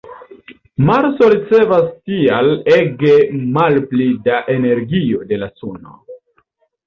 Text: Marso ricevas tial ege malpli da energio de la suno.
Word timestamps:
Marso 0.85 1.27
ricevas 1.33 1.83
tial 2.09 2.47
ege 2.77 3.13
malpli 3.57 4.07
da 4.29 4.39
energio 4.55 5.21
de 5.33 5.39
la 5.43 5.51
suno. 5.61 5.93